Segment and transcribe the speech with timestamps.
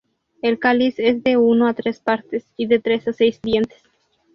[0.41, 3.83] El cáliz es de uno a tres partes, y de tres a seis dientes.